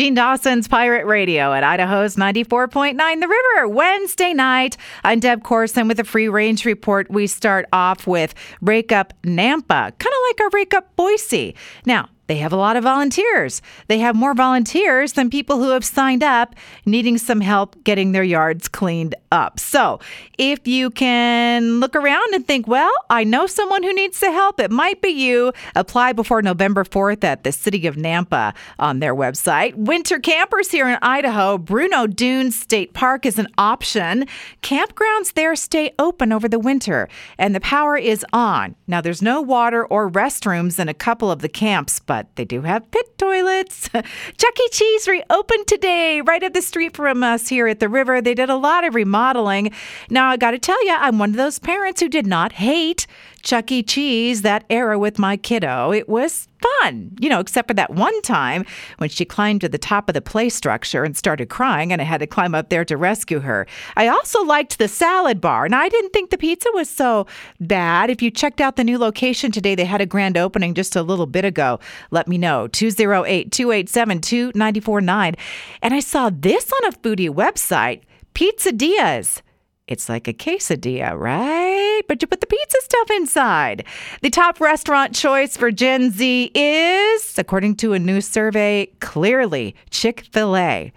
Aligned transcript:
Gene 0.00 0.14
Dawson's 0.14 0.66
Pirate 0.66 1.04
Radio 1.04 1.52
at 1.52 1.62
Idaho's 1.62 2.16
94.9 2.16 2.96
The 2.96 3.28
River. 3.28 3.68
Wednesday 3.68 4.32
night, 4.32 4.78
I'm 5.04 5.20
Deb 5.20 5.42
Corson 5.42 5.88
with 5.88 6.00
a 6.00 6.04
free 6.04 6.26
range 6.26 6.64
report. 6.64 7.10
We 7.10 7.26
start 7.26 7.66
off 7.70 8.06
with 8.06 8.32
Rake 8.62 8.92
Up 8.92 9.12
Nampa, 9.24 9.66
kind 9.68 9.92
of 9.92 10.22
like 10.28 10.40
our 10.40 10.48
Rake 10.54 10.72
Up 10.72 10.96
Boise. 10.96 11.54
Now, 11.84 12.08
they 12.30 12.36
have 12.36 12.52
a 12.52 12.56
lot 12.56 12.76
of 12.76 12.84
volunteers. 12.84 13.60
They 13.88 13.98
have 13.98 14.14
more 14.14 14.34
volunteers 14.34 15.14
than 15.14 15.30
people 15.30 15.58
who 15.58 15.70
have 15.70 15.84
signed 15.84 16.22
up 16.22 16.54
needing 16.86 17.18
some 17.18 17.40
help 17.40 17.82
getting 17.82 18.12
their 18.12 18.22
yards 18.22 18.68
cleaned 18.68 19.16
up. 19.32 19.58
So, 19.58 19.98
if 20.38 20.66
you 20.66 20.90
can 20.90 21.80
look 21.80 21.96
around 21.96 22.34
and 22.34 22.46
think, 22.46 22.68
well, 22.68 22.92
I 23.10 23.24
know 23.24 23.46
someone 23.46 23.82
who 23.82 23.92
needs 23.92 24.20
to 24.20 24.30
help, 24.30 24.60
it 24.60 24.70
might 24.70 25.02
be 25.02 25.08
you. 25.08 25.52
Apply 25.74 26.12
before 26.12 26.40
November 26.40 26.84
4th 26.84 27.24
at 27.24 27.42
the 27.42 27.52
City 27.52 27.86
of 27.86 27.96
Nampa 27.96 28.54
on 28.78 29.00
their 29.00 29.14
website. 29.14 29.74
Winter 29.74 30.20
campers 30.20 30.70
here 30.70 30.88
in 30.88 30.98
Idaho, 31.02 31.58
Bruneau 31.58 32.06
Dunes 32.06 32.58
State 32.58 32.94
Park 32.94 33.26
is 33.26 33.38
an 33.38 33.48
option. 33.58 34.26
Campgrounds 34.62 35.32
there 35.34 35.56
stay 35.56 35.92
open 35.98 36.32
over 36.32 36.48
the 36.48 36.58
winter 36.58 37.08
and 37.38 37.54
the 37.54 37.60
power 37.60 37.96
is 37.96 38.24
on. 38.32 38.76
Now, 38.86 39.00
there's 39.00 39.22
no 39.22 39.40
water 39.40 39.84
or 39.84 40.10
restrooms 40.10 40.78
in 40.78 40.88
a 40.88 40.94
couple 40.94 41.30
of 41.30 41.40
the 41.40 41.48
camps, 41.48 41.98
but 41.98 42.19
but 42.20 42.36
they 42.36 42.44
do 42.44 42.60
have 42.60 42.90
pit 42.90 43.16
toilets. 43.16 43.88
Chuck 43.92 44.60
E. 44.60 44.68
Cheese 44.72 45.08
reopened 45.08 45.66
today, 45.66 46.20
right 46.20 46.42
up 46.42 46.52
the 46.52 46.60
street 46.60 46.94
from 46.94 47.22
us 47.22 47.48
here 47.48 47.66
at 47.66 47.80
the 47.80 47.88
river. 47.88 48.20
They 48.20 48.34
did 48.34 48.50
a 48.50 48.56
lot 48.56 48.84
of 48.84 48.94
remodeling. 48.94 49.72
Now, 50.10 50.28
I 50.28 50.36
got 50.36 50.50
to 50.50 50.58
tell 50.58 50.84
you, 50.84 50.94
I'm 50.94 51.18
one 51.18 51.30
of 51.30 51.36
those 51.36 51.58
parents 51.58 52.02
who 52.02 52.10
did 52.10 52.26
not 52.26 52.52
hate 52.52 53.06
Chuck 53.42 53.70
E. 53.72 53.82
Cheese 53.82 54.42
that 54.42 54.64
era 54.70 54.98
with 54.98 55.18
my 55.18 55.36
kiddo. 55.36 55.92
It 55.92 56.08
was 56.08 56.48
fun, 56.60 57.16
you 57.20 57.28
know, 57.28 57.40
except 57.40 57.68
for 57.68 57.74
that 57.74 57.90
one 57.90 58.20
time 58.22 58.64
when 58.98 59.08
she 59.08 59.24
climbed 59.24 59.62
to 59.62 59.68
the 59.68 59.78
top 59.78 60.08
of 60.08 60.14
the 60.14 60.20
play 60.20 60.48
structure 60.48 61.04
and 61.04 61.16
started 61.16 61.48
crying, 61.48 61.92
and 61.92 62.00
I 62.00 62.04
had 62.04 62.20
to 62.20 62.26
climb 62.26 62.54
up 62.54 62.68
there 62.68 62.84
to 62.84 62.96
rescue 62.96 63.40
her. 63.40 63.66
I 63.96 64.08
also 64.08 64.42
liked 64.44 64.78
the 64.78 64.88
salad 64.88 65.40
bar, 65.40 65.64
and 65.64 65.74
I 65.74 65.88
didn't 65.88 66.12
think 66.12 66.30
the 66.30 66.38
pizza 66.38 66.68
was 66.74 66.88
so 66.88 67.26
bad. 67.60 68.10
If 68.10 68.22
you 68.22 68.30
checked 68.30 68.60
out 68.60 68.76
the 68.76 68.84
new 68.84 68.98
location 68.98 69.52
today, 69.52 69.74
they 69.74 69.84
had 69.84 70.00
a 70.00 70.06
grand 70.06 70.36
opening 70.36 70.74
just 70.74 70.96
a 70.96 71.02
little 71.02 71.26
bit 71.26 71.44
ago. 71.44 71.80
Let 72.10 72.28
me 72.28 72.38
know 72.38 72.68
208 72.68 73.50
287 73.50 74.20
2949. 74.20 75.34
And 75.82 75.94
I 75.94 76.00
saw 76.00 76.30
this 76.30 76.70
on 76.72 76.88
a 76.88 76.96
foodie 76.96 77.30
website 77.30 78.02
Pizzadillas. 78.34 79.42
It's 79.90 80.08
like 80.08 80.28
a 80.28 80.32
quesadilla, 80.32 81.18
right? 81.18 82.02
But 82.06 82.22
you 82.22 82.28
put 82.28 82.40
the 82.40 82.46
pizza 82.46 82.78
stuff 82.80 83.10
inside. 83.10 83.84
The 84.22 84.30
top 84.30 84.60
restaurant 84.60 85.16
choice 85.16 85.56
for 85.56 85.72
Gen 85.72 86.12
Z 86.12 86.52
is, 86.54 87.36
according 87.36 87.74
to 87.76 87.92
a 87.92 87.98
new 87.98 88.20
survey, 88.20 88.86
clearly 89.00 89.74
Chick 89.90 90.28
fil 90.32 90.56
A. 90.56 90.92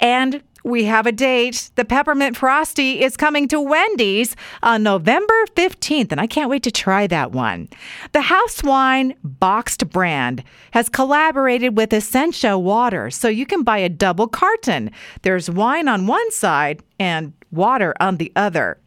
And 0.00 0.44
we 0.62 0.84
have 0.84 1.06
a 1.06 1.12
date. 1.12 1.70
The 1.76 1.84
Peppermint 1.84 2.36
Frosty 2.36 3.02
is 3.02 3.16
coming 3.16 3.46
to 3.48 3.60
Wendy's 3.60 4.34
on 4.62 4.82
November 4.82 5.34
15th, 5.54 6.10
and 6.10 6.20
I 6.20 6.26
can't 6.26 6.50
wait 6.50 6.64
to 6.64 6.72
try 6.72 7.06
that 7.06 7.30
one. 7.30 7.68
The 8.10 8.22
House 8.22 8.64
Wine 8.64 9.14
boxed 9.22 9.88
brand 9.90 10.42
has 10.72 10.88
collaborated 10.88 11.76
with 11.76 11.92
Essentia 11.92 12.58
Water, 12.58 13.10
so 13.10 13.28
you 13.28 13.46
can 13.46 13.62
buy 13.62 13.78
a 13.78 13.88
double 13.88 14.26
carton. 14.26 14.90
There's 15.22 15.48
wine 15.48 15.86
on 15.86 16.08
one 16.08 16.30
side 16.32 16.82
and 16.98 17.32
water 17.56 17.94
on 18.00 18.18
the 18.18 18.30
other. 18.36 18.78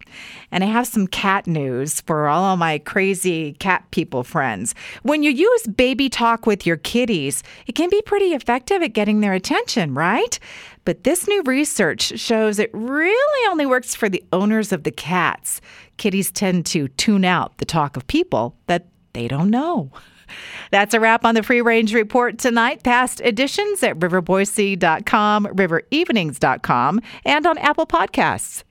And 0.52 0.64
I 0.64 0.68
have 0.68 0.88
some 0.88 1.08
cat 1.08 1.46
news 1.48 2.02
for 2.02 2.28
all 2.28 2.54
of 2.54 2.60
my 2.60 2.80
crazy 2.80 3.54
cat 3.54 3.86
people 3.92 4.24
friends. 4.24 4.74
When 5.04 5.24
you 5.24 5.32
use 5.32 5.68
baby 5.68 6.10
talk 6.10 6.46
with 6.46 6.66
your 6.66 6.78
kitties, 6.78 7.44
it 7.68 7.76
can 7.76 7.90
be 7.90 8.02
pretty 8.02 8.34
effective 8.34 8.82
at 8.82 8.94
getting 8.94 9.20
their 9.20 9.34
attention, 9.34 9.94
right? 9.94 10.40
But 10.86 11.04
this 11.04 11.28
new 11.28 11.44
research 11.44 12.20
shows 12.20 12.58
it 12.58 12.72
really 12.74 13.52
only 13.52 13.66
works 13.66 13.94
for 13.94 14.10
the 14.10 14.24
owners 14.34 14.72
of 14.72 14.84
the 14.84 14.92
cats. 14.92 15.62
Kitties 15.98 16.32
tend 16.32 16.66
to 16.68 16.88
tune 16.88 17.26
out 17.26 17.58
the 17.58 17.66
talk 17.66 17.96
of 17.96 18.08
people 18.08 18.56
that 18.68 18.88
they 19.14 19.28
don't 19.28 19.50
know. 19.50 19.92
That's 20.72 20.94
a 20.94 21.00
wrap 21.00 21.26
on 21.26 21.36
the 21.36 21.44
Free 21.44 21.62
Range 21.62 21.94
Report 21.94 22.38
tonight. 22.38 22.84
Past 22.84 23.22
editions 23.22 23.84
at 23.84 23.98
riverboise.com, 24.00 25.46
riverevenings.com, 25.46 27.02
and 27.26 27.48
on 27.48 27.58
Apple 27.58 27.88
Podcasts. 27.88 28.64